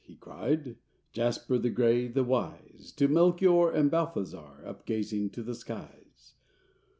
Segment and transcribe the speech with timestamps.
[0.03, 0.77] ”he cried,
[1.13, 6.33] Jasper, the gray, the wise, To Melchior and to Balthazar Up gazing to the skies.